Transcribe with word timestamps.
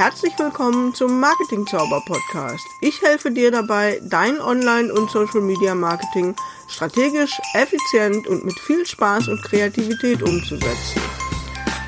Herzlich 0.00 0.32
willkommen 0.38 0.94
zum 0.94 1.20
Marketing 1.20 1.66
Zauber 1.66 2.02
Podcast. 2.06 2.66
Ich 2.80 3.02
helfe 3.02 3.30
dir 3.30 3.50
dabei, 3.50 4.00
dein 4.02 4.40
Online- 4.40 4.90
und 4.90 5.10
Social 5.10 5.42
Media 5.42 5.74
Marketing 5.74 6.34
strategisch, 6.68 7.38
effizient 7.52 8.26
und 8.26 8.42
mit 8.42 8.58
viel 8.60 8.86
Spaß 8.86 9.28
und 9.28 9.42
Kreativität 9.42 10.22
umzusetzen. 10.22 11.02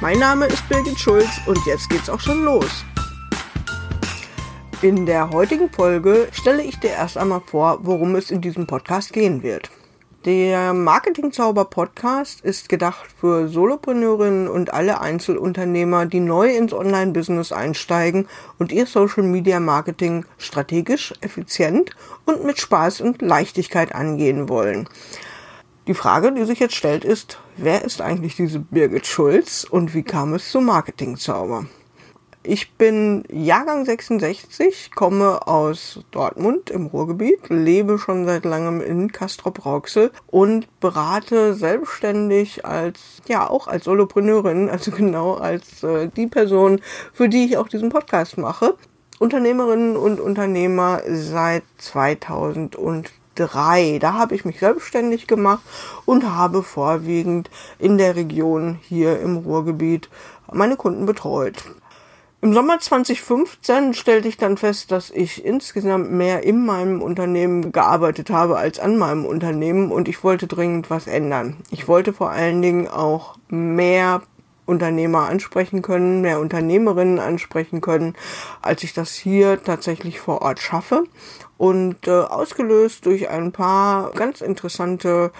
Mein 0.02 0.18
Name 0.18 0.44
ist 0.44 0.68
Birgit 0.68 1.00
Schulz 1.00 1.30
und 1.46 1.58
jetzt 1.64 1.88
geht's 1.88 2.10
auch 2.10 2.20
schon 2.20 2.44
los. 2.44 2.84
In 4.82 5.06
der 5.06 5.30
heutigen 5.30 5.72
Folge 5.72 6.28
stelle 6.32 6.64
ich 6.64 6.78
dir 6.80 6.90
erst 6.90 7.16
einmal 7.16 7.40
vor, 7.40 7.78
worum 7.80 8.14
es 8.16 8.30
in 8.30 8.42
diesem 8.42 8.66
Podcast 8.66 9.14
gehen 9.14 9.42
wird. 9.42 9.70
Der 10.24 10.72
Marketing 10.72 11.32
Zauber 11.32 11.64
Podcast 11.64 12.42
ist 12.42 12.68
gedacht 12.68 13.06
für 13.18 13.48
Solopreneurinnen 13.48 14.46
und 14.46 14.72
alle 14.72 15.00
Einzelunternehmer, 15.00 16.06
die 16.06 16.20
neu 16.20 16.54
ins 16.54 16.72
Online-Business 16.72 17.50
einsteigen 17.50 18.28
und 18.56 18.70
ihr 18.70 18.86
Social 18.86 19.24
Media 19.24 19.58
Marketing 19.58 20.24
strategisch, 20.38 21.12
effizient 21.22 21.90
und 22.24 22.44
mit 22.44 22.60
Spaß 22.60 23.00
und 23.00 23.20
Leichtigkeit 23.20 23.96
angehen 23.96 24.48
wollen. 24.48 24.88
Die 25.88 25.94
Frage, 25.94 26.30
die 26.30 26.44
sich 26.44 26.60
jetzt 26.60 26.76
stellt, 26.76 27.04
ist, 27.04 27.40
wer 27.56 27.84
ist 27.84 28.00
eigentlich 28.00 28.36
diese 28.36 28.60
Birgit 28.60 29.08
Schulz 29.08 29.64
und 29.68 29.92
wie 29.92 30.04
kam 30.04 30.34
es 30.34 30.52
zum 30.52 30.66
Marketing 30.66 31.16
Zauber? 31.16 31.66
Ich 32.44 32.72
bin 32.72 33.22
Jahrgang 33.30 33.84
66, 33.84 34.90
komme 34.92 35.46
aus 35.46 36.00
Dortmund 36.10 36.70
im 36.70 36.86
Ruhrgebiet, 36.86 37.48
lebe 37.50 38.00
schon 38.00 38.26
seit 38.26 38.44
langem 38.44 38.80
in 38.80 39.12
Castrop-Rauxel 39.12 40.10
und 40.26 40.66
berate 40.80 41.54
selbstständig 41.54 42.64
als, 42.64 42.98
ja, 43.28 43.48
auch 43.48 43.68
als 43.68 43.84
Solopreneurin, 43.84 44.68
also 44.70 44.90
genau 44.90 45.34
als 45.34 45.84
äh, 45.84 46.08
die 46.08 46.26
Person, 46.26 46.80
für 47.12 47.28
die 47.28 47.44
ich 47.44 47.58
auch 47.58 47.68
diesen 47.68 47.90
Podcast 47.90 48.38
mache. 48.38 48.74
Unternehmerinnen 49.20 49.96
und 49.96 50.18
Unternehmer 50.18 51.00
seit 51.06 51.62
2003. 51.78 54.00
Da 54.00 54.14
habe 54.14 54.34
ich 54.34 54.44
mich 54.44 54.58
selbstständig 54.58 55.28
gemacht 55.28 55.62
und 56.06 56.34
habe 56.34 56.64
vorwiegend 56.64 57.50
in 57.78 57.98
der 57.98 58.16
Region 58.16 58.80
hier 58.82 59.20
im 59.20 59.36
Ruhrgebiet 59.36 60.10
meine 60.50 60.76
Kunden 60.76 61.06
betreut. 61.06 61.62
Im 62.44 62.52
Sommer 62.54 62.80
2015 62.80 63.94
stellte 63.94 64.26
ich 64.26 64.36
dann 64.36 64.56
fest, 64.56 64.90
dass 64.90 65.10
ich 65.10 65.44
insgesamt 65.44 66.10
mehr 66.10 66.42
in 66.42 66.66
meinem 66.66 67.00
Unternehmen 67.00 67.70
gearbeitet 67.70 68.30
habe 68.30 68.56
als 68.56 68.80
an 68.80 68.96
meinem 68.96 69.24
Unternehmen 69.24 69.92
und 69.92 70.08
ich 70.08 70.24
wollte 70.24 70.48
dringend 70.48 70.90
was 70.90 71.06
ändern. 71.06 71.58
Ich 71.70 71.86
wollte 71.86 72.12
vor 72.12 72.30
allen 72.30 72.60
Dingen 72.60 72.88
auch 72.88 73.36
mehr 73.48 74.22
Unternehmer 74.66 75.28
ansprechen 75.28 75.82
können, 75.82 76.20
mehr 76.20 76.40
Unternehmerinnen 76.40 77.20
ansprechen 77.20 77.80
können, 77.80 78.14
als 78.60 78.82
ich 78.82 78.92
das 78.92 79.14
hier 79.14 79.62
tatsächlich 79.62 80.18
vor 80.18 80.42
Ort 80.42 80.58
schaffe. 80.58 81.04
Und 81.58 82.08
äh, 82.08 82.10
ausgelöst 82.10 83.06
durch 83.06 83.28
ein 83.28 83.52
paar 83.52 84.10
ganz 84.14 84.40
interessante 84.40 85.30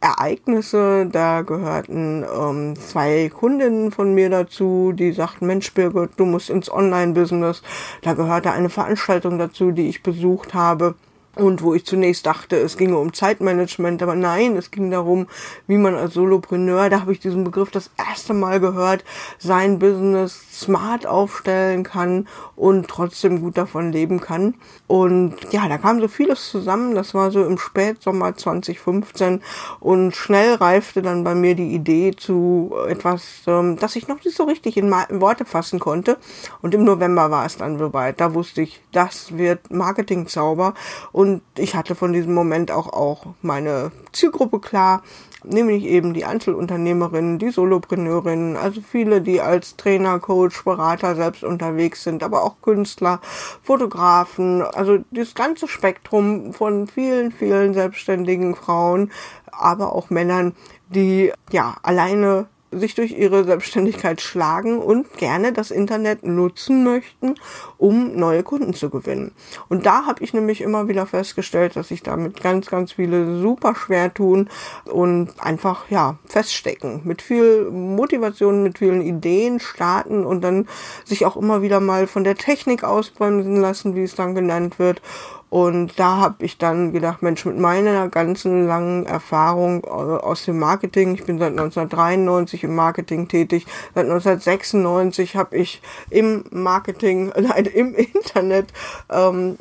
Ereignisse. 0.00 1.06
Da 1.10 1.42
gehörten 1.42 2.24
ähm, 2.24 2.76
zwei 2.76 3.28
Kundinnen 3.28 3.90
von 3.90 4.14
mir 4.14 4.30
dazu, 4.30 4.92
die 4.92 5.12
sagten, 5.12 5.46
Mensch, 5.46 5.72
Birgit, 5.74 6.10
du 6.16 6.24
musst 6.24 6.50
ins 6.50 6.70
Online-Business. 6.70 7.62
Da 8.02 8.14
gehörte 8.14 8.52
eine 8.52 8.68
Veranstaltung 8.68 9.38
dazu, 9.38 9.70
die 9.72 9.88
ich 9.88 10.02
besucht 10.02 10.54
habe. 10.54 10.94
Und 11.38 11.62
wo 11.62 11.72
ich 11.72 11.86
zunächst 11.86 12.26
dachte, 12.26 12.56
es 12.56 12.76
ginge 12.76 12.98
um 12.98 13.12
Zeitmanagement, 13.12 14.02
aber 14.02 14.16
nein, 14.16 14.56
es 14.56 14.72
ging 14.72 14.90
darum, 14.90 15.28
wie 15.68 15.76
man 15.76 15.94
als 15.94 16.14
Solopreneur, 16.14 16.90
da 16.90 17.02
habe 17.02 17.12
ich 17.12 17.20
diesen 17.20 17.44
Begriff 17.44 17.70
das 17.70 17.90
erste 17.96 18.34
Mal 18.34 18.58
gehört, 18.58 19.04
sein 19.38 19.78
Business 19.78 20.36
smart 20.52 21.06
aufstellen 21.06 21.84
kann 21.84 22.26
und 22.56 22.88
trotzdem 22.88 23.40
gut 23.40 23.56
davon 23.56 23.92
leben 23.92 24.20
kann. 24.20 24.54
Und 24.88 25.36
ja, 25.52 25.68
da 25.68 25.78
kam 25.78 26.00
so 26.00 26.08
vieles 26.08 26.50
zusammen. 26.50 26.96
Das 26.96 27.14
war 27.14 27.30
so 27.30 27.44
im 27.44 27.56
Spätsommer 27.56 28.34
2015 28.34 29.40
und 29.78 30.16
schnell 30.16 30.54
reifte 30.54 31.02
dann 31.02 31.22
bei 31.22 31.36
mir 31.36 31.54
die 31.54 31.72
Idee 31.72 32.16
zu 32.16 32.74
etwas, 32.88 33.42
ähm, 33.46 33.76
das 33.76 33.94
ich 33.94 34.08
noch 34.08 34.24
nicht 34.24 34.36
so 34.36 34.42
richtig 34.42 34.76
in 34.76 34.90
Worte 34.90 35.44
fassen 35.44 35.78
konnte. 35.78 36.16
Und 36.62 36.74
im 36.74 36.82
November 36.82 37.30
war 37.30 37.46
es 37.46 37.58
dann 37.58 37.78
soweit. 37.78 38.20
Da 38.20 38.34
wusste 38.34 38.62
ich, 38.62 38.80
das 38.90 39.38
wird 39.38 39.70
Marketing-Zauber. 39.70 40.74
Und 41.12 41.27
ich 41.56 41.74
hatte 41.74 41.94
von 41.94 42.12
diesem 42.12 42.34
Moment 42.34 42.70
auch, 42.70 42.92
auch 42.92 43.26
meine 43.42 43.92
Zielgruppe 44.12 44.60
klar 44.60 45.02
nämlich 45.44 45.84
eben 45.84 46.14
die 46.14 46.24
Einzelunternehmerinnen, 46.24 47.38
die 47.38 47.50
Solopreneurinnen, 47.50 48.56
also 48.56 48.80
viele, 48.80 49.20
die 49.20 49.40
als 49.40 49.76
Trainer, 49.76 50.18
Coach, 50.18 50.64
Berater 50.64 51.14
selbst 51.14 51.44
unterwegs 51.44 52.02
sind, 52.02 52.22
aber 52.22 52.42
auch 52.42 52.56
Künstler, 52.62 53.20
Fotografen, 53.62 54.62
also 54.62 54.98
das 55.10 55.34
ganze 55.34 55.68
Spektrum 55.68 56.52
von 56.52 56.86
vielen, 56.86 57.32
vielen 57.32 57.74
selbstständigen 57.74 58.54
Frauen, 58.54 59.12
aber 59.50 59.94
auch 59.94 60.10
Männern, 60.10 60.54
die 60.88 61.32
ja 61.50 61.76
alleine 61.82 62.46
sich 62.70 62.94
durch 62.94 63.12
ihre 63.12 63.44
Selbstständigkeit 63.44 64.20
schlagen 64.20 64.78
und 64.78 65.16
gerne 65.16 65.52
das 65.52 65.70
Internet 65.70 66.24
nutzen 66.24 66.84
möchten, 66.84 67.34
um 67.78 68.16
neue 68.16 68.42
Kunden 68.42 68.74
zu 68.74 68.90
gewinnen. 68.90 69.32
Und 69.68 69.86
da 69.86 70.04
habe 70.06 70.22
ich 70.22 70.34
nämlich 70.34 70.60
immer 70.60 70.88
wieder 70.88 71.06
festgestellt, 71.06 71.76
dass 71.76 71.88
sich 71.88 72.02
damit 72.02 72.42
ganz, 72.42 72.66
ganz 72.66 72.92
viele 72.92 73.40
super 73.40 73.74
schwer 73.74 74.12
tun 74.12 74.48
und 74.84 75.30
einfach 75.38 75.90
ja 75.90 76.18
feststecken. 76.26 77.00
Mit 77.04 77.22
viel 77.22 77.70
Motivation, 77.70 78.62
mit 78.62 78.78
vielen 78.78 79.02
Ideen 79.02 79.60
starten 79.60 80.26
und 80.26 80.42
dann 80.42 80.68
sich 81.04 81.24
auch 81.24 81.36
immer 81.36 81.62
wieder 81.62 81.80
mal 81.80 82.06
von 82.06 82.24
der 82.24 82.36
Technik 82.36 82.84
ausbremsen 82.84 83.56
lassen, 83.56 83.94
wie 83.94 84.02
es 84.02 84.14
dann 84.14 84.34
genannt 84.34 84.78
wird 84.78 85.00
und 85.50 85.98
da 85.98 86.18
habe 86.18 86.44
ich 86.44 86.58
dann 86.58 86.92
gedacht, 86.92 87.22
Mensch, 87.22 87.44
mit 87.46 87.58
meiner 87.58 88.08
ganzen 88.08 88.66
langen 88.66 89.06
Erfahrung 89.06 89.84
aus 89.84 90.44
dem 90.44 90.58
Marketing, 90.58 91.14
ich 91.14 91.24
bin 91.24 91.38
seit 91.38 91.52
1993 91.52 92.64
im 92.64 92.74
Marketing 92.74 93.28
tätig, 93.28 93.66
seit 93.94 94.04
1996 94.04 95.36
habe 95.36 95.56
ich 95.56 95.80
im 96.10 96.44
Marketing, 96.50 97.32
nein, 97.40 97.64
im 97.64 97.94
Internet 97.94 98.72
ähm, 99.10 99.56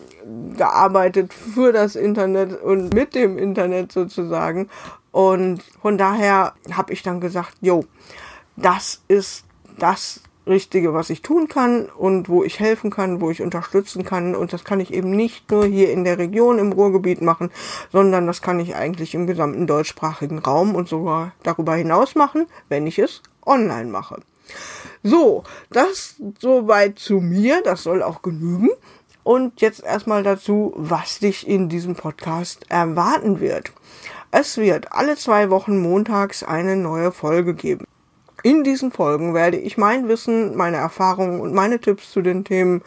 gearbeitet 0.58 1.34
für 1.34 1.72
das 1.72 1.96
Internet 1.96 2.62
und 2.62 2.94
mit 2.94 3.16
dem 3.16 3.38
Internet 3.38 3.94
sozusagen. 3.94 4.70
Und 5.12 5.64
von 5.82 5.98
daher 5.98 6.54
habe 6.72 6.92
ich 6.92 7.02
dann 7.02 7.22
gesagt, 7.22 7.54
jo, 7.62 7.86
das 8.58 9.02
ist 9.08 9.46
das 9.80 10.22
Richtige, 10.48 10.94
was 10.94 11.10
ich 11.10 11.22
tun 11.22 11.48
kann 11.48 11.86
und 11.86 12.30
wo 12.30 12.44
ich 12.44 12.60
helfen 12.60 12.90
kann, 12.90 13.22
wo 13.22 13.30
ich 13.30 13.42
unterstützen 13.42 14.04
kann. 14.04 14.36
Und 14.36 14.54
das 14.54 14.64
kann 14.64 14.80
ich 14.80 14.94
eben 14.94 15.12
nicht 15.12 15.50
nur 15.52 15.66
hier 15.66 15.92
in 15.92 16.04
der 16.04 16.18
Region 16.18 16.60
im 16.60 16.72
Ruhrgebiet 16.72 17.22
machen, 17.22 17.52
sondern 17.92 18.28
das 18.28 18.42
kann 18.42 18.60
ich 18.60 18.76
eigentlich 18.76 19.14
im 19.14 19.28
gesamten 19.28 19.68
deutschsprachigen 19.68 20.40
Raum 20.40 20.76
und 20.76 20.88
sogar 20.88 21.34
darüber 21.44 21.76
hinaus 21.76 22.16
machen, 22.16 22.48
wenn 22.70 22.88
ich 22.88 23.00
es 23.00 23.22
online 23.46 23.90
mache. 23.90 24.22
So, 25.04 25.44
das 25.70 26.16
soweit 26.40 27.00
zu 27.00 27.16
mir. 27.16 27.62
Das 27.64 27.84
soll 27.84 28.02
auch 28.02 28.22
genügen. 28.22 28.70
Und 29.24 29.60
jetzt 29.60 29.84
erstmal 29.84 30.24
dazu, 30.24 30.74
was 30.78 31.20
dich 31.20 31.48
in 31.48 31.68
diesem 31.68 31.96
Podcast 31.96 32.66
erwarten 32.70 33.42
wird. 33.42 33.74
Es 34.32 34.58
wird 34.58 34.94
alle 34.94 35.18
zwei 35.18 35.50
Wochen 35.50 35.82
montags 35.82 36.44
eine 36.44 36.76
neue 36.76 37.12
Folge 37.12 37.54
geben. 37.54 37.86
In 38.44 38.64
diesen 38.64 38.92
Folgen 38.92 39.34
werde 39.34 39.58
ich 39.58 39.78
mein 39.78 40.08
Wissen, 40.08 40.56
meine 40.56 40.78
Erfahrungen 40.78 41.42
und 41.42 41.54
meine 41.54 41.80
Tipps 41.80 42.12
zu 42.12 42.22
den 42.22 42.44
Themen 42.44 42.84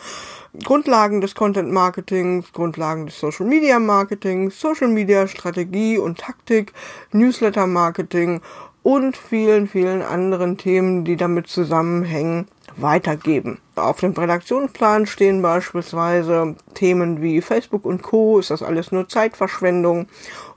Grundlagen 0.64 1.20
des 1.20 1.34
Content 1.34 1.70
Marketings, 1.72 2.52
Grundlagen 2.52 3.06
des 3.06 3.18
Social 3.18 3.46
Media 3.46 3.78
Marketings, 3.78 4.60
Social 4.60 4.88
Media 4.88 5.26
Strategie 5.26 5.98
und 5.98 6.18
Taktik, 6.18 6.72
Newsletter 7.12 7.66
Marketing 7.66 8.40
und 8.82 9.16
vielen, 9.16 9.68
vielen 9.68 10.02
anderen 10.02 10.56
Themen, 10.56 11.04
die 11.04 11.16
damit 11.16 11.48
zusammenhängen, 11.48 12.48
weitergeben. 12.76 13.58
Auf 13.74 14.00
dem 14.00 14.12
Redaktionsplan 14.12 15.06
stehen 15.06 15.42
beispielsweise 15.42 16.56
Themen 16.74 17.20
wie 17.20 17.40
Facebook 17.42 17.84
und 17.84 18.02
Co. 18.02 18.38
Ist 18.38 18.50
das 18.50 18.62
alles 18.62 18.92
nur 18.92 19.08
Zeitverschwendung? 19.08 20.06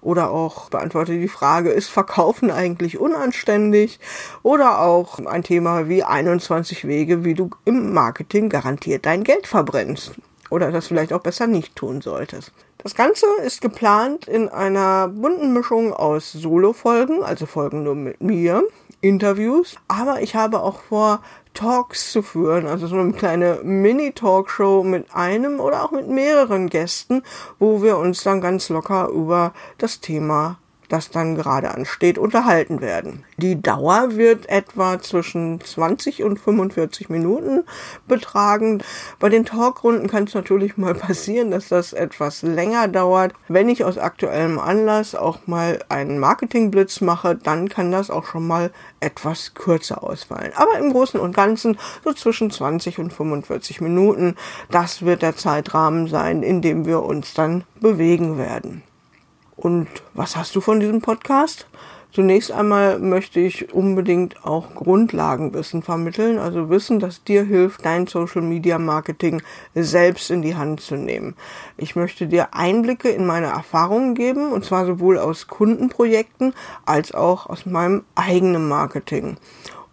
Oder 0.04 0.32
auch 0.32 0.70
beantworte 0.70 1.18
die 1.18 1.30
Frage, 1.30 1.70
ist 1.70 1.90
Verkaufen 1.90 2.52
eigentlich 2.52 3.00
unanständig? 3.00 4.00
Oder 4.44 4.82
auch 4.82 5.20
ein 5.26 5.44
Thema 5.44 5.88
wie 5.88 6.04
21 6.04 6.86
Wege, 6.86 7.24
wie 7.24 7.34
du 7.34 7.50
im 7.64 7.94
Marketing 7.94 8.50
garantiert 8.50 9.06
dein 9.06 9.24
Geld 9.24 9.48
verbrennst. 9.48 10.12
Oder 10.50 10.72
das 10.72 10.88
vielleicht 10.88 11.14
auch 11.14 11.22
besser 11.22 11.48
nicht 11.48 11.76
tun 11.76 12.02
solltest. 12.02 12.52
Das 12.80 12.96
Ganze 12.96 13.26
ist 13.46 13.62
geplant 13.62 14.28
in 14.28 14.50
einer 14.50 15.08
bunten 15.08 15.54
Mischung 15.54 15.94
aus 15.94 16.34
Solo-Folgen, 16.34 17.24
also 17.24 17.46
Folgen 17.46 17.84
nur 17.84 17.96
mit 17.96 18.22
mir, 18.22 18.64
Interviews, 19.04 19.76
aber 19.88 20.22
ich 20.22 20.36
habe 20.36 20.62
auch 20.62 20.80
vor, 20.80 21.20
Talks 21.54 22.12
zu 22.12 22.24
führen, 22.24 22.66
also 22.66 22.88
so 22.88 22.96
eine 22.96 23.14
kleine 23.14 23.60
Mini-Talkshow 23.64 24.84
mit 24.84 25.14
einem 25.14 25.60
oder 25.60 25.84
auch 25.84 25.92
mit 25.92 26.08
mehreren 26.08 26.68
Gästen, 26.68 27.22
wo 27.60 27.84
wir 27.84 27.98
uns 27.98 28.24
dann 28.24 28.42
ganz 28.42 28.70
locker 28.70 29.10
über 29.10 29.54
das 29.78 30.00
Thema 30.00 30.58
das 30.90 31.10
dann 31.10 31.36
gerade 31.36 31.72
ansteht, 31.72 32.18
unterhalten 32.18 32.82
werden. 32.82 33.24
Die 33.38 33.62
Dauer 33.62 34.16
wird 34.16 34.48
etwa 34.50 35.02
zwischen 35.02 35.60
20 35.60 36.24
und 36.24 36.40
45 36.40 37.10
Minuten 37.10 37.64
betragen. 38.08 38.84
Bei 39.20 39.30
den 39.30 39.46
Talkrunden 39.46 40.08
kann 40.08 40.26
es 40.26 40.34
natürlich 40.34 40.78
mal 40.78 40.94
passieren, 40.94 41.52
dass 41.52 41.70
das 41.70 41.94
etwas 41.94 42.42
länger 42.42 42.88
dauert. 42.88 43.34
Wenn 43.48 43.70
ich 43.70 43.84
aus 43.84 43.98
aktuellem 43.98 44.60
Anlass 44.60 45.16
auch 45.16 45.48
mal 45.48 45.80
einen 45.90 46.20
Marketingblitz 46.20 47.02
mache, 47.02 47.36
dann 47.36 47.70
kann 47.70 47.92
das 47.92 48.10
auch 48.10 48.26
schon 48.26 48.48
mal 48.48 48.72
etwas 49.00 49.54
kürzer 49.54 50.04
ausfallen. 50.04 50.52
Aber 50.56 50.78
im 50.78 50.92
Großen 50.92 51.20
und 51.20 51.36
Ganzen 51.36 51.78
so 52.04 52.14
zwischen 52.14 52.52
20 52.52 53.00
und 53.00 53.12
45 53.12 53.82
Minuten. 53.82 54.36
Das 54.70 55.04
wird 55.04 55.22
der 55.22 55.36
Zeitrahmen 55.36 56.08
sein, 56.08 56.44
in 56.44 56.62
dem 56.62 56.86
wir 56.86 57.04
uns 57.04 57.34
dann 57.34 57.64
bewegen 57.80 58.38
werden. 58.38 58.84
Und 59.56 59.88
was 60.14 60.36
hast 60.36 60.56
du 60.56 60.62
von 60.62 60.80
diesem 60.80 61.02
Podcast? 61.02 61.68
Zunächst 62.14 62.52
einmal 62.52 63.00
möchte 63.00 63.40
ich 63.40 63.74
unbedingt 63.74 64.46
auch 64.46 64.76
Grundlagenwissen 64.76 65.82
vermitteln, 65.82 66.38
also 66.38 66.70
Wissen, 66.70 67.00
das 67.00 67.24
dir 67.24 67.44
hilft, 67.44 67.84
dein 67.86 68.06
Social 68.06 68.44
Media 68.44 68.78
Marketing 68.78 69.42
selbst 69.74 70.30
in 70.30 70.44
die 70.44 70.56
Hand 70.56 70.80
zu 70.80 70.96
nehmen. 70.96 71.36
Ich 71.76 71.96
möchte 71.96 72.28
dir 72.28 72.54
Einblicke 72.54 73.10
in 73.10 73.26
meine 73.26 73.48
Erfahrungen 73.48 74.14
geben, 74.14 74.52
und 74.52 74.64
zwar 74.64 74.86
sowohl 74.86 75.18
aus 75.18 75.48
Kundenprojekten 75.48 76.54
als 76.86 77.16
auch 77.16 77.48
aus 77.48 77.66
meinem 77.66 78.04
eigenen 78.14 78.68
Marketing. 78.68 79.38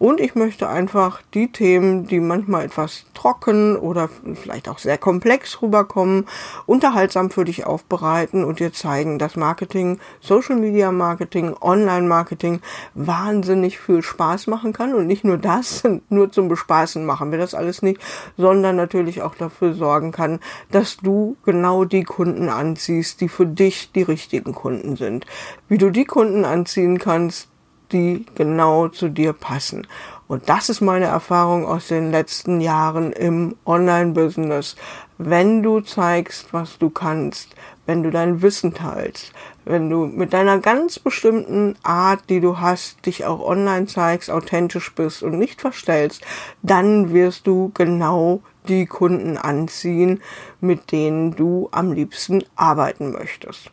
Und 0.01 0.19
ich 0.19 0.35
möchte 0.35 0.67
einfach 0.67 1.21
die 1.35 1.53
Themen, 1.53 2.07
die 2.07 2.21
manchmal 2.21 2.65
etwas 2.65 3.05
trocken 3.13 3.77
oder 3.77 4.09
vielleicht 4.33 4.67
auch 4.71 4.79
sehr 4.79 4.97
komplex 4.97 5.61
rüberkommen, 5.61 6.27
unterhaltsam 6.65 7.31
für 7.31 7.45
dich 7.45 7.67
aufbereiten 7.67 8.43
und 8.43 8.61
dir 8.61 8.73
zeigen, 8.73 9.19
dass 9.19 9.37
Marketing, 9.37 10.01
Social 10.23 10.57
Media 10.57 10.91
Marketing, 10.91 11.55
Online 11.61 12.09
Marketing 12.09 12.63
wahnsinnig 12.95 13.79
viel 13.79 14.01
Spaß 14.01 14.47
machen 14.47 14.73
kann. 14.73 14.95
Und 14.95 15.07
nicht 15.07 15.23
nur 15.23 15.37
das, 15.37 15.83
nur 16.09 16.33
zum 16.33 16.49
Bespaßen 16.49 17.05
machen 17.05 17.31
wir 17.31 17.39
das 17.39 17.55
alles 17.55 17.83
nicht, 17.83 18.01
sondern 18.39 18.77
natürlich 18.77 19.21
auch 19.21 19.35
dafür 19.35 19.75
sorgen 19.75 20.13
kann, 20.13 20.41
dass 20.71 20.97
du 20.97 21.37
genau 21.45 21.85
die 21.85 22.05
Kunden 22.05 22.49
anziehst, 22.49 23.21
die 23.21 23.29
für 23.29 23.45
dich 23.45 23.93
die 23.93 24.03
richtigen 24.03 24.55
Kunden 24.55 24.97
sind. 24.97 25.27
Wie 25.69 25.77
du 25.77 25.91
die 25.91 26.07
Kunden 26.07 26.47
anziehen 26.47 26.99
kannst, 26.99 27.50
die 27.93 28.27
genau 28.35 28.89
zu 28.89 29.09
dir 29.09 29.33
passen. 29.33 29.87
Und 30.29 30.49
das 30.49 30.69
ist 30.69 30.81
meine 30.81 31.07
Erfahrung 31.07 31.67
aus 31.67 31.89
den 31.89 32.11
letzten 32.11 32.61
Jahren 32.61 33.13
im 33.13 33.57
Online-Business. 33.67 34.77
Wenn 35.19 35.63
du 35.63 35.81
zeigst, 35.81 36.53
was 36.53 36.79
du 36.79 36.89
kannst, 36.89 37.55
wenn 37.85 38.05
du 38.05 38.11
dein 38.11 38.41
Wissen 38.41 38.73
teilst, 38.73 39.33
wenn 39.65 39.91
du 39.91 40.07
mit 40.07 40.33
deiner 40.33 40.59
ganz 40.59 40.99
bestimmten 41.01 41.75
Art, 41.83 42.21
die 42.29 42.41
du 42.41 42.61
hast, 42.61 43.05
dich 43.07 43.25
auch 43.25 43.41
online 43.41 43.87
zeigst, 43.87 44.31
authentisch 44.31 44.95
bist 44.95 45.23
und 45.25 45.39
nicht 45.39 45.61
verstellst, 45.61 46.23
dann 46.63 47.13
wirst 47.13 47.47
du 47.47 47.73
genau 47.75 48.41
die 48.69 48.87
Kunden 48.87 49.37
anziehen, 49.37 50.23
mit 50.61 50.93
denen 50.93 51.35
du 51.35 51.69
am 51.73 51.93
liebsten 51.93 52.45
arbeiten 52.55 53.11
möchtest. 53.11 53.71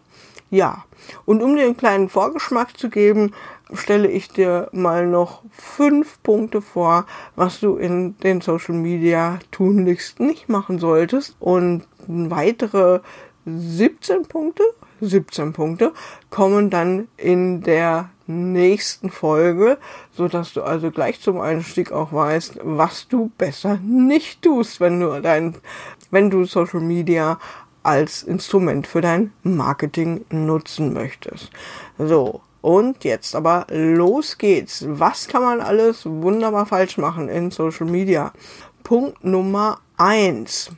Ja, 0.49 0.85
und 1.25 1.43
um 1.43 1.55
dir 1.55 1.65
einen 1.65 1.75
kleinen 1.75 2.09
Vorgeschmack 2.09 2.77
zu 2.77 2.89
geben, 2.89 3.33
stelle 3.73 4.09
ich 4.09 4.29
dir 4.29 4.69
mal 4.71 5.05
noch 5.05 5.43
fünf 5.51 6.21
Punkte 6.23 6.61
vor, 6.61 7.05
was 7.35 7.59
du 7.59 7.75
in 7.75 8.17
den 8.19 8.39
Social 8.39 8.75
Media 8.75 9.39
tunlichst 9.51 10.21
nicht 10.21 10.47
machen 10.47 10.79
solltest. 10.79 11.35
Und 11.39 11.83
weitere 12.07 13.01
17 13.45 14.23
Punkte, 14.23 14.63
17 15.01 15.51
Punkte 15.53 15.93
kommen 16.29 16.69
dann 16.69 17.07
in 17.17 17.61
der 17.61 18.09
nächsten 18.25 19.09
Folge, 19.09 19.77
so 20.11 20.27
dass 20.27 20.53
du 20.53 20.61
also 20.61 20.91
gleich 20.91 21.21
zum 21.21 21.39
Einstieg 21.39 21.91
auch 21.91 22.11
weißt, 22.11 22.59
was 22.63 23.07
du 23.07 23.31
besser 23.37 23.79
nicht 23.83 24.41
tust, 24.41 24.79
wenn 24.79 24.99
du 24.99 25.21
dein, 25.21 25.55
wenn 26.11 26.29
du 26.29 26.45
Social 26.45 26.81
Media 26.81 27.39
als 27.87 28.21
Instrument 28.21 28.85
für 28.85 28.99
dein 28.99 29.31
Marketing 29.43 30.25
nutzen 30.29 30.93
möchtest. 30.93 31.49
So. 31.97 32.41
Und 32.59 33.05
jetzt 33.05 33.33
aber 33.33 33.65
los 33.69 34.37
geht's. 34.37 34.83
Was 34.89 35.29
kann 35.29 35.41
man 35.41 35.61
alles 35.61 36.05
wunderbar 36.05 36.65
falsch 36.65 36.97
machen 36.97 37.29
in 37.29 37.49
Social 37.49 37.87
Media? 37.87 38.33
Punkt 38.83 39.23
Nummer 39.23 39.79
eins: 39.95 40.69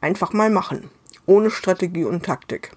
Einfach 0.00 0.32
mal 0.32 0.50
machen. 0.50 0.90
Ohne 1.24 1.50
Strategie 1.50 2.04
und 2.04 2.24
Taktik. 2.24 2.72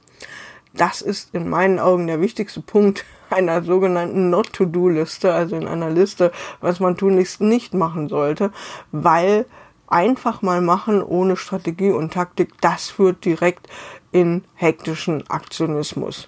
Das 0.74 1.02
ist 1.02 1.34
in 1.34 1.50
meinen 1.50 1.80
Augen 1.80 2.06
der 2.06 2.22
wichtigste 2.22 2.62
Punkt 2.62 3.06
einer 3.32 3.64
sogenannten 3.64 4.30
Not-to-Do-Liste, 4.30 5.34
also 5.34 5.56
in 5.56 5.68
einer 5.68 5.90
Liste, 5.90 6.32
was 6.62 6.80
man 6.80 6.98
tunlichst 6.98 7.42
nicht 7.42 7.74
machen 7.74 8.08
sollte, 8.08 8.52
weil 8.92 9.48
einfach 9.88 10.42
mal 10.42 10.62
machen 10.62 11.04
ohne 11.04 11.38
Strategie 11.38 11.92
und 11.92 12.14
Taktik, 12.14 12.60
das 12.62 12.90
führt 12.90 13.26
direkt 13.26 13.68
in 14.12 14.44
hektischen 14.56 15.30
Aktionismus. 15.30 16.28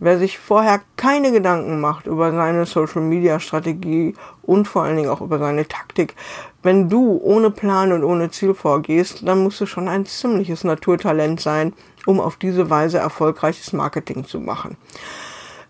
Wer 0.00 0.18
sich 0.18 0.38
vorher 0.38 0.80
keine 0.96 1.30
Gedanken 1.30 1.80
macht 1.80 2.06
über 2.06 2.32
seine 2.32 2.66
Social 2.66 3.02
Media 3.02 3.38
Strategie 3.38 4.14
und 4.42 4.66
vor 4.66 4.82
allen 4.82 4.96
Dingen 4.96 5.08
auch 5.08 5.20
über 5.20 5.38
seine 5.38 5.66
Taktik, 5.68 6.14
wenn 6.62 6.88
du 6.88 7.20
ohne 7.22 7.50
Plan 7.50 7.92
und 7.92 8.04
ohne 8.04 8.30
Ziel 8.30 8.54
vorgehst, 8.54 9.26
dann 9.26 9.42
musst 9.42 9.60
du 9.60 9.66
schon 9.66 9.88
ein 9.88 10.06
ziemliches 10.06 10.64
Naturtalent 10.64 11.40
sein, 11.40 11.74
um 12.06 12.20
auf 12.20 12.36
diese 12.36 12.70
Weise 12.70 12.98
erfolgreiches 12.98 13.72
Marketing 13.72 14.24
zu 14.24 14.40
machen. 14.40 14.76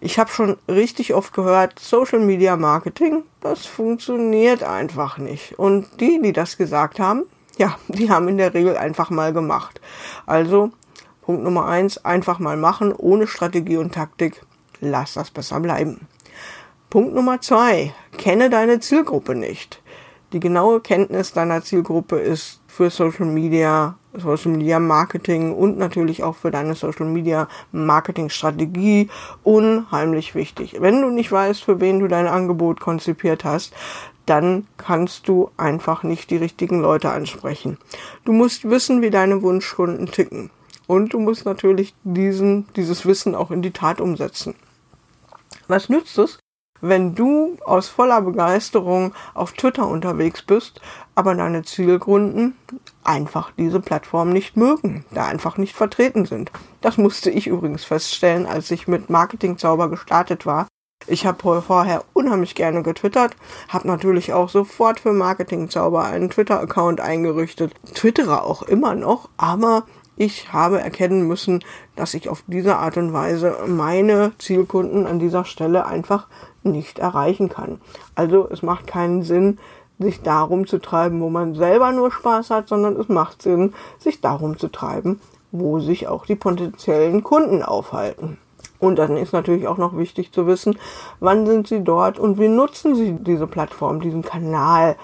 Ich 0.00 0.18
habe 0.18 0.30
schon 0.30 0.56
richtig 0.68 1.14
oft 1.14 1.32
gehört, 1.32 1.78
Social 1.78 2.20
Media 2.20 2.56
Marketing, 2.56 3.24
das 3.40 3.66
funktioniert 3.66 4.62
einfach 4.62 5.18
nicht. 5.18 5.58
Und 5.58 6.00
die, 6.00 6.20
die 6.22 6.32
das 6.32 6.56
gesagt 6.56 6.98
haben, 6.98 7.24
ja, 7.56 7.76
die 7.88 8.10
haben 8.10 8.28
in 8.28 8.38
der 8.38 8.54
Regel 8.54 8.76
einfach 8.76 9.10
mal 9.10 9.32
gemacht. 9.32 9.80
Also, 10.26 10.70
Punkt 11.22 11.42
Nummer 11.42 11.66
eins, 11.66 12.04
einfach 12.04 12.38
mal 12.38 12.56
machen, 12.56 12.92
ohne 12.92 13.26
Strategie 13.26 13.78
und 13.78 13.94
Taktik. 13.94 14.42
Lass 14.80 15.14
das 15.14 15.30
besser 15.30 15.60
bleiben. 15.60 16.06
Punkt 16.90 17.14
Nummer 17.14 17.40
zwei, 17.40 17.94
kenne 18.18 18.50
deine 18.50 18.80
Zielgruppe 18.80 19.34
nicht. 19.34 19.82
Die 20.34 20.40
genaue 20.40 20.80
Kenntnis 20.80 21.32
deiner 21.32 21.62
Zielgruppe 21.62 22.18
ist 22.18 22.60
für 22.66 22.90
Social 22.90 23.24
Media, 23.24 23.94
Social 24.14 24.50
Media 24.50 24.80
Marketing 24.80 25.54
und 25.54 25.78
natürlich 25.78 26.24
auch 26.24 26.34
für 26.34 26.50
deine 26.50 26.74
Social 26.74 27.06
Media 27.06 27.46
Marketing 27.70 28.30
Strategie 28.30 29.08
unheimlich 29.44 30.34
wichtig. 30.34 30.78
Wenn 30.80 31.00
du 31.02 31.10
nicht 31.10 31.30
weißt, 31.30 31.62
für 31.62 31.78
wen 31.78 32.00
du 32.00 32.08
dein 32.08 32.26
Angebot 32.26 32.80
konzipiert 32.80 33.44
hast, 33.44 33.74
dann 34.26 34.66
kannst 34.76 35.28
du 35.28 35.52
einfach 35.56 36.02
nicht 36.02 36.30
die 36.30 36.38
richtigen 36.38 36.80
Leute 36.80 37.10
ansprechen. 37.10 37.78
Du 38.24 38.32
musst 38.32 38.68
wissen, 38.68 39.02
wie 39.02 39.10
deine 39.10 39.40
Wunschkunden 39.40 40.06
ticken. 40.06 40.50
Und 40.88 41.12
du 41.12 41.20
musst 41.20 41.44
natürlich 41.44 41.94
diesen, 42.02 42.66
dieses 42.74 43.06
Wissen 43.06 43.36
auch 43.36 43.52
in 43.52 43.62
die 43.62 43.70
Tat 43.70 44.00
umsetzen. 44.00 44.56
Was 45.68 45.88
nützt 45.88 46.18
es, 46.18 46.40
wenn 46.88 47.14
du 47.14 47.56
aus 47.64 47.88
voller 47.88 48.20
Begeisterung 48.20 49.14
auf 49.32 49.52
Twitter 49.52 49.88
unterwegs 49.88 50.42
bist, 50.42 50.80
aber 51.14 51.34
deine 51.34 51.62
Zielkunden 51.62 52.56
einfach 53.02 53.50
diese 53.56 53.80
Plattform 53.80 54.30
nicht 54.30 54.56
mögen, 54.56 55.04
da 55.12 55.26
einfach 55.26 55.56
nicht 55.56 55.74
vertreten 55.74 56.26
sind. 56.26 56.50
Das 56.80 56.98
musste 56.98 57.30
ich 57.30 57.46
übrigens 57.46 57.84
feststellen, 57.84 58.46
als 58.46 58.70
ich 58.70 58.88
mit 58.88 59.10
Marketingzauber 59.10 59.88
gestartet 59.88 60.46
war. 60.46 60.66
Ich 61.06 61.26
habe 61.26 61.60
vorher 61.60 62.04
unheimlich 62.14 62.54
gerne 62.54 62.82
getwittert, 62.82 63.36
habe 63.68 63.86
natürlich 63.86 64.32
auch 64.32 64.48
sofort 64.48 65.00
für 65.00 65.12
Marketingzauber 65.12 66.04
einen 66.04 66.30
Twitter-Account 66.30 67.00
eingerichtet, 67.00 67.72
twittere 67.94 68.42
auch 68.42 68.62
immer 68.62 68.94
noch, 68.94 69.28
aber 69.36 69.84
ich 70.16 70.52
habe 70.52 70.80
erkennen 70.80 71.26
müssen, 71.26 71.64
dass 71.96 72.14
ich 72.14 72.28
auf 72.28 72.44
diese 72.46 72.76
Art 72.76 72.96
und 72.96 73.12
Weise 73.12 73.56
meine 73.66 74.32
Zielkunden 74.38 75.06
an 75.06 75.18
dieser 75.18 75.44
Stelle 75.44 75.86
einfach 75.86 76.28
nicht 76.64 76.98
erreichen 76.98 77.48
kann. 77.48 77.80
Also 78.14 78.48
es 78.50 78.62
macht 78.62 78.86
keinen 78.86 79.22
Sinn, 79.22 79.58
sich 79.98 80.22
darum 80.22 80.66
zu 80.66 80.78
treiben, 80.78 81.20
wo 81.20 81.30
man 81.30 81.54
selber 81.54 81.92
nur 81.92 82.10
Spaß 82.10 82.50
hat, 82.50 82.68
sondern 82.68 82.96
es 82.96 83.08
macht 83.08 83.42
Sinn, 83.42 83.74
sich 83.98 84.20
darum 84.20 84.58
zu 84.58 84.68
treiben, 84.68 85.20
wo 85.52 85.78
sich 85.78 86.08
auch 86.08 86.26
die 86.26 86.34
potenziellen 86.34 87.22
Kunden 87.22 87.62
aufhalten. 87.62 88.38
Und 88.80 88.98
dann 88.98 89.16
ist 89.16 89.32
natürlich 89.32 89.66
auch 89.66 89.78
noch 89.78 89.96
wichtig 89.96 90.32
zu 90.32 90.46
wissen, 90.46 90.78
wann 91.20 91.46
sind 91.46 91.68
sie 91.68 91.82
dort 91.82 92.18
und 92.18 92.38
wie 92.38 92.48
nutzen 92.48 92.94
sie 92.94 93.12
diese 93.12 93.46
Plattform, 93.46 94.00
diesen 94.00 94.22
Kanal, 94.22 94.96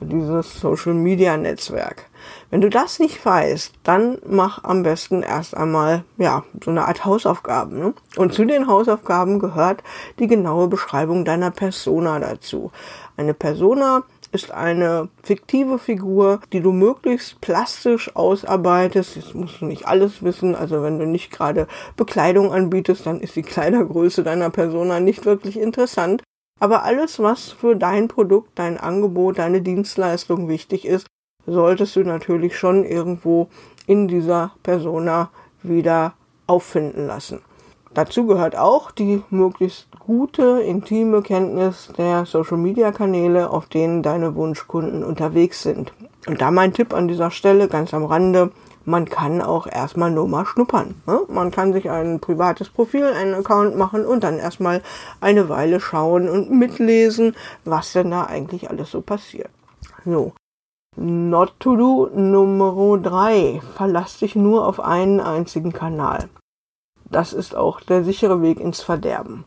dieses 0.00 0.60
Social 0.60 0.94
Media 0.94 1.36
Netzwerk. 1.36 2.06
Wenn 2.50 2.60
du 2.60 2.70
das 2.70 2.98
nicht 2.98 3.24
weißt, 3.24 3.72
dann 3.82 4.18
mach 4.26 4.64
am 4.64 4.82
besten 4.82 5.22
erst 5.22 5.56
einmal, 5.56 6.04
ja, 6.16 6.44
so 6.64 6.70
eine 6.70 6.86
Art 6.86 7.04
Hausaufgaben. 7.04 7.78
Ne? 7.78 7.94
Und 8.16 8.32
zu 8.32 8.44
den 8.44 8.66
Hausaufgaben 8.66 9.38
gehört 9.38 9.82
die 10.18 10.26
genaue 10.26 10.68
Beschreibung 10.68 11.24
deiner 11.24 11.50
Persona 11.50 12.18
dazu. 12.18 12.70
Eine 13.16 13.34
Persona 13.34 14.02
ist 14.32 14.50
eine 14.50 15.08
fiktive 15.22 15.78
Figur, 15.78 16.40
die 16.52 16.60
du 16.60 16.72
möglichst 16.72 17.40
plastisch 17.40 18.14
ausarbeitest. 18.14 19.16
Jetzt 19.16 19.34
musst 19.34 19.60
du 19.60 19.66
nicht 19.66 19.86
alles 19.86 20.22
wissen. 20.22 20.54
Also 20.54 20.82
wenn 20.82 20.98
du 20.98 21.06
nicht 21.06 21.30
gerade 21.30 21.66
Bekleidung 21.96 22.52
anbietest, 22.52 23.06
dann 23.06 23.20
ist 23.20 23.36
die 23.36 23.42
Kleidergröße 23.42 24.22
deiner 24.22 24.50
Persona 24.50 25.00
nicht 25.00 25.24
wirklich 25.24 25.58
interessant. 25.58 26.22
Aber 26.58 26.84
alles, 26.84 27.18
was 27.18 27.50
für 27.50 27.76
dein 27.76 28.08
Produkt, 28.08 28.50
dein 28.54 28.78
Angebot, 28.78 29.38
deine 29.38 29.60
Dienstleistung 29.60 30.48
wichtig 30.48 30.86
ist, 30.86 31.06
solltest 31.46 31.96
du 31.96 32.00
natürlich 32.00 32.56
schon 32.58 32.84
irgendwo 32.84 33.48
in 33.86 34.08
dieser 34.08 34.52
Persona 34.62 35.30
wieder 35.62 36.14
auffinden 36.46 37.06
lassen. 37.06 37.40
Dazu 37.94 38.26
gehört 38.26 38.56
auch 38.56 38.90
die 38.90 39.22
möglichst 39.30 39.88
gute, 39.98 40.60
intime 40.60 41.22
Kenntnis 41.22 41.90
der 41.96 42.26
Social-Media-Kanäle, 42.26 43.48
auf 43.50 43.66
denen 43.66 44.02
deine 44.02 44.34
Wunschkunden 44.34 45.02
unterwegs 45.02 45.62
sind. 45.62 45.92
Und 46.26 46.40
da 46.42 46.50
mein 46.50 46.74
Tipp 46.74 46.92
an 46.92 47.08
dieser 47.08 47.30
Stelle 47.30 47.68
ganz 47.68 47.94
am 47.94 48.04
Rande, 48.04 48.50
man 48.86 49.04
kann 49.04 49.42
auch 49.42 49.66
erstmal 49.66 50.10
nur 50.12 50.28
mal 50.28 50.46
schnuppern. 50.46 50.94
Ne? 51.06 51.20
Man 51.28 51.50
kann 51.50 51.72
sich 51.72 51.90
ein 51.90 52.20
privates 52.20 52.70
Profil, 52.70 53.04
einen 53.04 53.34
Account 53.34 53.76
machen 53.76 54.06
und 54.06 54.22
dann 54.22 54.38
erstmal 54.38 54.80
eine 55.20 55.48
Weile 55.48 55.80
schauen 55.80 56.28
und 56.28 56.50
mitlesen, 56.50 57.34
was 57.64 57.92
denn 57.92 58.12
da 58.12 58.24
eigentlich 58.24 58.70
alles 58.70 58.92
so 58.92 59.02
passiert. 59.02 59.50
So. 60.04 60.32
Not 60.96 61.52
to 61.58 61.76
do 61.76 62.10
Nummer 62.14 62.96
drei. 62.98 63.60
Verlass 63.74 64.18
dich 64.18 64.34
nur 64.36 64.66
auf 64.66 64.80
einen 64.80 65.20
einzigen 65.20 65.72
Kanal. 65.72 66.28
Das 67.10 67.32
ist 67.32 67.54
auch 67.54 67.80
der 67.80 68.04
sichere 68.04 68.40
Weg 68.40 68.60
ins 68.60 68.80
Verderben. 68.80 69.44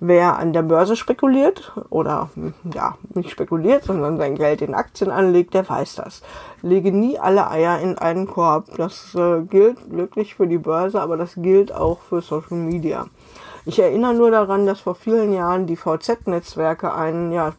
Wer 0.00 0.38
an 0.38 0.52
der 0.52 0.62
Börse 0.62 0.94
spekuliert 0.94 1.72
oder 1.90 2.30
ja, 2.72 2.96
nicht 3.14 3.30
spekuliert, 3.30 3.82
sondern 3.82 4.16
sein 4.16 4.36
Geld 4.36 4.62
in 4.62 4.74
Aktien 4.74 5.10
anlegt, 5.10 5.54
der 5.54 5.68
weiß 5.68 5.96
das. 5.96 6.22
Lege 6.62 6.92
nie 6.92 7.18
alle 7.18 7.50
Eier 7.50 7.80
in 7.80 7.98
einen 7.98 8.28
Korb. 8.28 8.76
Das 8.76 9.14
äh, 9.16 9.42
gilt 9.42 9.90
wirklich 9.90 10.36
für 10.36 10.46
die 10.46 10.58
Börse, 10.58 11.00
aber 11.00 11.16
das 11.16 11.34
gilt 11.34 11.74
auch 11.74 11.98
für 12.00 12.20
Social 12.20 12.58
Media. 12.58 13.06
Ich 13.64 13.80
erinnere 13.80 14.14
nur 14.14 14.30
daran, 14.30 14.66
dass 14.66 14.80
vor 14.80 14.94
vielen 14.94 15.32
Jahren 15.32 15.66
die 15.66 15.76
VZ-Netzwerke 15.76 16.94
einen 16.94 17.32
ja 17.32 17.54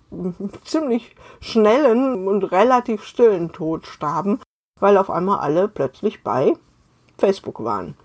ziemlich 0.63 1.15
schnellen 1.41 2.25
und 2.27 2.45
relativ 2.45 3.03
stillen 3.03 3.51
Tod 3.51 3.85
starben, 3.85 4.39
weil 4.79 4.97
auf 4.97 5.09
einmal 5.09 5.39
alle 5.39 5.67
plötzlich 5.67 6.23
bei 6.23 6.53
Facebook 7.17 7.63
waren. 7.63 7.95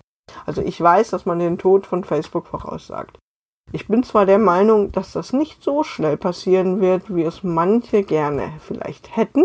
Also 0.45 0.61
ich 0.61 0.79
weiß, 0.79 1.11
dass 1.11 1.25
man 1.25 1.39
den 1.39 1.57
Tod 1.57 1.87
von 1.87 2.03
Facebook 2.03 2.47
voraussagt. 2.47 3.17
Ich 3.75 3.89
bin 3.89 4.03
zwar 4.03 4.25
der 4.25 4.39
Meinung, 4.39 4.93
dass 4.93 5.11
das 5.11 5.33
nicht 5.33 5.61
so 5.61 5.83
schnell 5.83 6.15
passieren 6.15 6.79
wird, 6.79 7.13
wie 7.13 7.23
es 7.23 7.43
manche 7.43 8.03
gerne 8.03 8.53
vielleicht 8.61 9.17
hätten, 9.17 9.43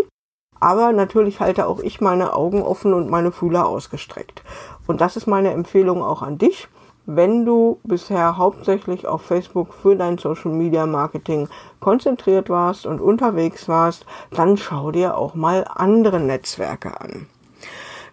aber 0.61 0.93
natürlich 0.93 1.41
halte 1.41 1.67
auch 1.67 1.81
ich 1.81 2.01
meine 2.01 2.33
Augen 2.33 2.63
offen 2.63 2.95
und 2.95 3.11
meine 3.11 3.33
Fühler 3.33 3.67
ausgestreckt. 3.67 4.45
Und 4.87 5.01
das 5.01 5.17
ist 5.17 5.27
meine 5.27 5.51
Empfehlung 5.51 6.01
auch 6.05 6.23
an 6.23 6.39
dich. 6.39 6.69
Wenn 7.07 7.45
du 7.45 7.81
bisher 7.83 8.37
hauptsächlich 8.37 9.09
auf 9.09 9.23
Facebook 9.23 9.75
für 9.75 9.97
dein 9.97 10.17
Social 10.17 10.53
Media 10.53 10.87
Marketing 10.87 11.49
konzentriert 11.81 12.49
warst 12.49 12.87
und 12.87 13.01
unterwegs 13.01 13.69
warst, 13.69 14.07
dann 14.31 14.57
schau 14.57 14.93
dir 14.93 15.17
auch 15.17 15.35
mal 15.35 15.67
andere 15.75 16.21
Netzwerke 16.21 17.01
an. 17.01 17.27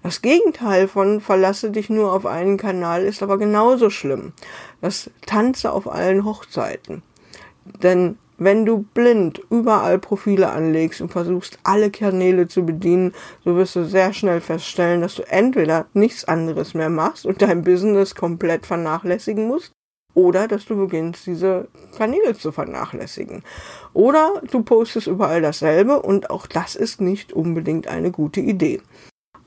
Das 0.04 0.22
Gegenteil 0.22 0.88
von 0.88 1.22
verlasse 1.22 1.72
dich 1.72 1.90
nur 1.90 2.14
auf 2.14 2.26
einen 2.26 2.58
Kanal 2.58 3.04
ist 3.04 3.24
aber 3.24 3.38
genauso 3.38 3.90
schlimm. 3.90 4.34
Das 4.82 5.10
Tanze 5.26 5.72
auf 5.72 5.92
allen 5.92 6.26
Hochzeiten. 6.26 7.04
Denn 7.82 8.18
wenn 8.38 8.66
du 8.66 8.86
blind 8.94 9.42
überall 9.50 9.98
Profile 9.98 10.50
anlegst 10.50 11.02
und 11.02 11.12
versuchst, 11.12 11.58
alle 11.64 11.90
Kanäle 11.90 12.48
zu 12.48 12.66
bedienen, 12.66 13.14
so 13.44 13.56
wirst 13.56 13.76
du 13.76 13.84
sehr 13.84 14.14
schnell 14.14 14.42
feststellen, 14.42 15.02
dass 15.02 15.16
du 15.16 15.24
entweder 15.24 15.88
nichts 15.94 16.26
anderes 16.26 16.76
mehr 16.76 16.90
machst 16.90 17.26
und 17.26 17.42
dein 17.42 17.64
Business 17.64 18.14
komplett 18.14 18.68
vernachlässigen 18.68 19.48
musst, 19.48 19.74
oder 20.18 20.48
dass 20.48 20.66
du 20.66 20.76
beginnst, 20.76 21.28
diese 21.28 21.68
Kanäle 21.96 22.36
zu 22.36 22.52
vernachlässigen. 22.52 23.44
Oder 23.94 24.42
du 24.50 24.64
postest 24.64 25.06
überall 25.06 25.44
dasselbe 25.44 26.02
und 26.02 26.32
auch 26.32 26.48
das 26.48 26.76
ist 26.76 27.02
nicht 27.02 27.34
unbedingt 27.34 27.88
eine 27.88 28.10
gute 28.10 28.40
Idee. 28.42 28.82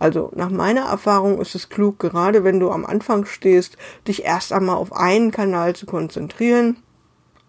Also 0.00 0.32
nach 0.34 0.50
meiner 0.50 0.86
Erfahrung 0.86 1.40
ist 1.40 1.54
es 1.54 1.68
klug, 1.68 1.98
gerade 1.98 2.42
wenn 2.42 2.58
du 2.58 2.70
am 2.70 2.86
Anfang 2.86 3.26
stehst, 3.26 3.76
dich 4.08 4.24
erst 4.24 4.52
einmal 4.52 4.76
auf 4.76 4.92
einen 4.92 5.30
Kanal 5.30 5.76
zu 5.76 5.86
konzentrieren, 5.86 6.78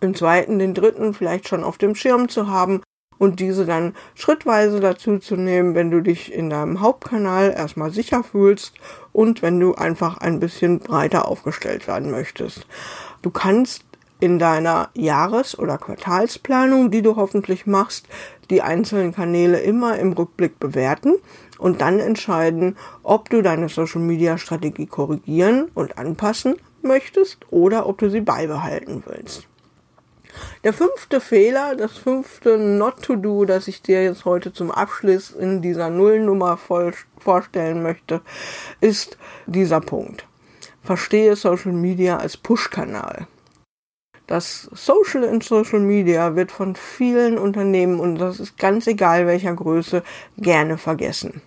im 0.01 0.13
zweiten, 0.13 0.59
den 0.59 0.73
dritten 0.73 1.13
vielleicht 1.13 1.47
schon 1.47 1.63
auf 1.63 1.77
dem 1.77 1.95
Schirm 1.95 2.27
zu 2.27 2.47
haben 2.47 2.81
und 3.17 3.39
diese 3.39 3.65
dann 3.65 3.93
schrittweise 4.15 4.81
dazu 4.81 5.19
zu 5.19 5.37
nehmen, 5.37 5.75
wenn 5.75 5.91
du 5.91 6.01
dich 6.01 6.33
in 6.33 6.49
deinem 6.49 6.81
Hauptkanal 6.81 7.51
erstmal 7.51 7.91
sicher 7.91 8.23
fühlst 8.23 8.73
und 9.13 9.41
wenn 9.41 9.59
du 9.59 9.75
einfach 9.75 10.17
ein 10.17 10.39
bisschen 10.41 10.79
breiter 10.79 11.27
aufgestellt 11.29 11.87
werden 11.87 12.11
möchtest. 12.11 12.67
Du 13.21 13.29
kannst 13.29 13.85
in 14.19 14.39
deiner 14.39 14.89
Jahres- 14.93 15.57
oder 15.57 15.77
Quartalsplanung, 15.77 16.91
die 16.91 17.01
du 17.01 17.15
hoffentlich 17.15 17.65
machst, 17.65 18.07
die 18.49 18.61
einzelnen 18.61 19.13
Kanäle 19.13 19.59
immer 19.61 19.97
im 19.97 20.11
Rückblick 20.13 20.59
bewerten 20.59 21.15
und 21.61 21.79
dann 21.79 21.99
entscheiden, 21.99 22.75
ob 23.03 23.29
du 23.29 23.43
deine 23.43 23.69
Social-Media-Strategie 23.69 24.87
korrigieren 24.87 25.69
und 25.75 25.99
anpassen 25.99 26.55
möchtest 26.81 27.37
oder 27.51 27.85
ob 27.85 27.99
du 27.99 28.09
sie 28.09 28.21
beibehalten 28.21 29.03
willst. 29.05 29.47
Der 30.63 30.73
fünfte 30.73 31.21
Fehler, 31.21 31.75
das 31.75 31.97
fünfte 31.97 32.57
Not-to-Do, 32.57 33.45
das 33.45 33.67
ich 33.67 33.83
dir 33.83 34.03
jetzt 34.03 34.25
heute 34.25 34.51
zum 34.51 34.71
Abschluss 34.71 35.29
in 35.29 35.61
dieser 35.61 35.91
Nullnummer 35.91 36.57
vorstellen 37.19 37.83
möchte, 37.83 38.21
ist 38.79 39.19
dieser 39.45 39.81
Punkt. 39.81 40.25
Verstehe 40.81 41.35
Social 41.35 41.73
Media 41.73 42.17
als 42.17 42.37
Push-Kanal. 42.37 43.27
Das 44.31 44.69
Social 44.71 45.25
in 45.25 45.41
Social 45.41 45.81
Media 45.81 46.37
wird 46.37 46.53
von 46.53 46.77
vielen 46.77 47.37
Unternehmen, 47.37 47.99
und 47.99 48.15
das 48.17 48.39
ist 48.39 48.57
ganz 48.57 48.87
egal 48.87 49.27
welcher 49.27 49.53
Größe, 49.53 50.03
gerne 50.37 50.77
vergessen. 50.77 51.41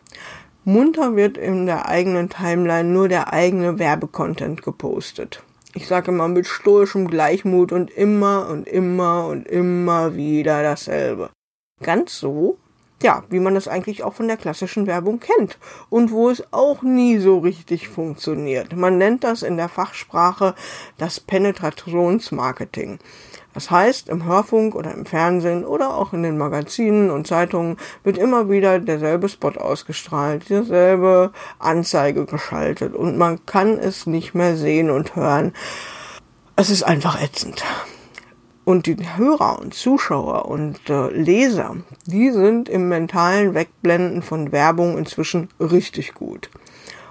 Munter 0.64 1.16
wird 1.16 1.38
in 1.38 1.64
der 1.64 1.88
eigenen 1.88 2.28
Timeline 2.28 2.90
nur 2.90 3.08
der 3.08 3.32
eigene 3.32 3.78
Werbecontent 3.78 4.62
gepostet. 4.62 5.42
Ich 5.72 5.86
sage 5.86 6.10
immer 6.10 6.28
mit 6.28 6.46
stoischem 6.46 7.08
Gleichmut 7.08 7.72
und 7.72 7.90
immer 7.90 8.50
und 8.50 8.68
immer 8.68 9.28
und 9.28 9.48
immer 9.48 10.14
wieder 10.14 10.62
dasselbe. 10.62 11.30
Ganz 11.82 12.18
so 12.20 12.58
ja, 13.02 13.22
wie 13.28 13.40
man 13.40 13.54
das 13.54 13.68
eigentlich 13.68 14.02
auch 14.02 14.14
von 14.14 14.28
der 14.28 14.36
klassischen 14.36 14.86
Werbung 14.86 15.20
kennt 15.20 15.58
und 15.90 16.10
wo 16.10 16.30
es 16.30 16.42
auch 16.52 16.82
nie 16.82 17.18
so 17.18 17.38
richtig 17.38 17.88
funktioniert. 17.88 18.74
Man 18.74 18.98
nennt 18.98 19.24
das 19.24 19.42
in 19.42 19.56
der 19.56 19.68
Fachsprache 19.68 20.54
das 20.96 21.20
Penetrationsmarketing. 21.20 22.98
Das 23.52 23.70
heißt, 23.70 24.08
im 24.08 24.24
Hörfunk 24.24 24.74
oder 24.74 24.92
im 24.92 25.06
Fernsehen 25.06 25.64
oder 25.64 25.96
auch 25.96 26.12
in 26.12 26.24
den 26.24 26.36
Magazinen 26.36 27.10
und 27.10 27.26
Zeitungen 27.26 27.76
wird 28.02 28.18
immer 28.18 28.50
wieder 28.50 28.80
derselbe 28.80 29.28
Spot 29.28 29.52
ausgestrahlt, 29.52 30.48
dieselbe 30.48 31.30
Anzeige 31.60 32.26
geschaltet 32.26 32.94
und 32.94 33.16
man 33.16 33.46
kann 33.46 33.78
es 33.78 34.06
nicht 34.06 34.34
mehr 34.34 34.56
sehen 34.56 34.90
und 34.90 35.14
hören. 35.14 35.52
Es 36.56 36.68
ist 36.68 36.82
einfach 36.82 37.20
ätzend. 37.22 37.64
Und 38.64 38.86
die 38.86 38.96
Hörer 39.16 39.58
und 39.60 39.74
Zuschauer 39.74 40.46
und 40.46 40.88
äh, 40.88 41.10
Leser, 41.10 41.76
die 42.06 42.30
sind 42.30 42.68
im 42.68 42.88
mentalen 42.88 43.54
Wegblenden 43.54 44.22
von 44.22 44.52
Werbung 44.52 44.96
inzwischen 44.96 45.48
richtig 45.60 46.14
gut. 46.14 46.48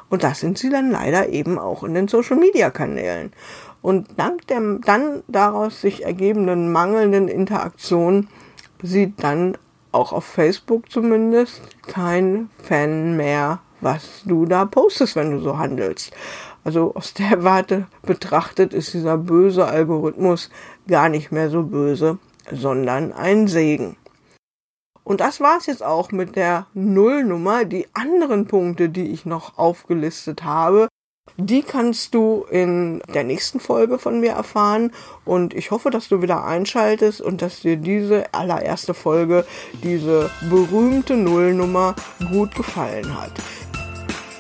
Und 0.10 0.24
das 0.24 0.40
sind 0.40 0.58
sie 0.58 0.70
dann 0.70 0.92
leider 0.92 1.30
eben 1.30 1.60
auch 1.60 1.84
in 1.84 1.94
den 1.94 2.08
Social-Media-Kanälen. 2.08 3.34
Und 3.82 4.08
dank 4.18 4.48
der 4.48 4.62
dann 4.86 5.24
daraus 5.28 5.82
sich 5.82 6.06
ergebenden 6.06 6.72
mangelnden 6.72 7.28
Interaktion 7.28 8.30
sieht 8.82 9.24
dann 9.24 9.58
auch 9.92 10.12
auf 10.14 10.26
Facebook 10.26 10.90
zumindest 10.92 11.62
kein 11.88 12.50
Fan 12.62 13.16
mehr, 13.18 13.60
was 13.84 14.24
du 14.26 14.46
da 14.46 14.66
postest, 14.66 15.16
wenn 15.16 15.32
du 15.32 15.40
so 15.40 15.58
handelst. 15.58 16.12
Also 16.64 16.94
aus 16.96 17.14
der 17.14 17.44
Warte 17.44 17.88
betrachtet 18.04 18.74
ist 18.74 18.94
dieser 18.94 19.18
böse 19.18 19.66
Algorithmus 19.66 20.50
gar 20.88 21.10
nicht 21.10 21.32
mehr 21.32 21.50
so 21.50 21.64
böse, 21.64 22.18
sondern 22.52 23.12
ein 23.12 23.48
Segen. 23.48 23.98
Und 25.04 25.20
das 25.20 25.42
war's 25.42 25.66
jetzt 25.66 25.84
auch 25.84 26.12
mit 26.12 26.36
der 26.36 26.68
Nullnummer. 26.74 27.66
Die 27.66 27.88
anderen 27.94 28.48
Punkte, 28.48 28.88
die 28.88 29.12
ich 29.12 29.26
noch 29.26 29.58
aufgelistet 29.58 30.44
habe, 30.44 30.88
die 31.38 31.62
kannst 31.62 32.14
du 32.14 32.46
in 32.50 33.02
der 33.14 33.24
nächsten 33.24 33.60
Folge 33.60 33.98
von 33.98 34.20
mir 34.20 34.32
erfahren. 34.32 34.92
Und 35.26 35.54
ich 35.54 35.72
hoffe, 35.72 35.90
dass 35.90 36.08
du 36.08 36.22
wieder 36.22 36.46
einschaltest 36.46 37.22
und 37.22 37.42
dass 37.42 37.62
dir 37.62 37.76
diese 37.76 38.34
allererste 38.34 38.94
Folge, 38.94 39.46
diese 39.84 40.30
berühmte 40.50 41.18
Nullnummer 41.18 41.96
gut 42.32 42.56
gefallen 42.56 43.20
hat. 43.20 43.32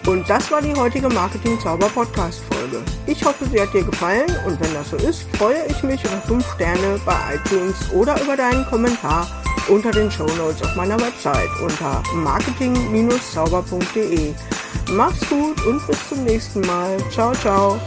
Und 0.05 0.29
das 0.29 0.51
war 0.51 0.62
die 0.62 0.74
heutige 0.74 1.07
Marketing 1.10 1.60
Zauber 1.60 1.88
Podcast 1.88 2.43
Folge. 2.51 2.83
Ich 3.07 3.24
hoffe, 3.24 3.45
sie 3.51 3.60
hat 3.62 3.74
dir 3.74 3.83
gefallen 3.83 4.29
und 4.45 4.60
wenn 4.60 4.74
das 4.74 4.89
so 4.89 4.98
ist, 4.98 5.24
freue 5.38 5.65
ich 5.67 5.81
mich 5.83 6.03
über 6.03 6.22
5 6.27 6.45
Sterne 6.55 7.00
bei 7.05 7.15
iTunes 7.36 7.75
oder 7.93 8.22
über 8.22 8.36
deinen 8.36 8.65
Kommentar 8.65 9.25
unter 9.69 9.91
den 9.91 10.12
Show 10.12 10.27
Notes 10.38 10.62
auf 10.62 10.75
meiner 10.75 11.00
Website 11.00 11.48
unter 11.62 12.03
marketing-zauber.de. 12.15 14.33
Mach's 14.91 15.22
gut 15.29 15.65
und 15.65 15.88
bis 15.88 16.10
zum 16.10 16.25
nächsten 16.25 16.60
Mal. 16.62 16.98
Ciao, 17.12 17.33
ciao. 17.33 17.79